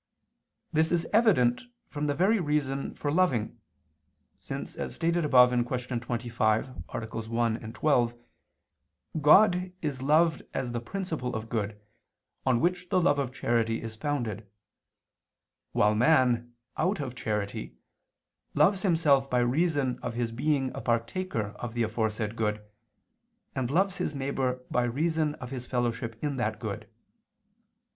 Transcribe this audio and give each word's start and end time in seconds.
This 0.73 0.91
is 0.91 1.05
evident 1.13 1.61
from 1.87 2.07
the 2.07 2.15
very 2.15 2.39
reason 2.39 2.95
for 2.95 3.11
loving: 3.11 3.59
since, 4.39 4.75
as 4.75 4.95
stated 4.95 5.23
above 5.23 5.51
(Q. 5.51 5.99
25, 5.99 6.69
AA. 6.89 7.05
1, 7.05 7.73
12), 7.73 8.15
God 9.21 9.71
is 9.83 10.01
loved 10.01 10.41
as 10.55 10.71
the 10.71 10.79
principle 10.79 11.35
of 11.35 11.49
good, 11.49 11.79
on 12.47 12.59
which 12.59 12.89
the 12.89 12.99
love 12.99 13.19
of 13.19 13.31
charity 13.31 13.79
is 13.83 13.95
founded; 13.95 14.47
while 15.71 15.93
man, 15.93 16.55
out 16.77 16.99
of 16.99 17.13
charity, 17.13 17.75
loves 18.55 18.81
himself 18.81 19.29
by 19.29 19.37
reason 19.37 19.99
of 20.01 20.15
his 20.15 20.31
being 20.31 20.71
a 20.73 20.81
partaker 20.81 21.51
of 21.59 21.75
the 21.75 21.83
aforesaid 21.83 22.35
good, 22.35 22.59
and 23.53 23.69
loves 23.69 23.97
his 23.97 24.15
neighbor 24.15 24.63
by 24.71 24.81
reason 24.81 25.35
of 25.35 25.51
his 25.51 25.67
fellowship 25.67 26.17
in 26.23 26.37
that 26.37 26.59
good. 26.59 26.89